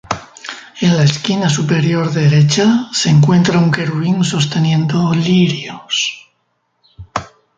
[0.81, 6.27] En la esquina superior derecha se encuentra un querubín sosteniendo lirios.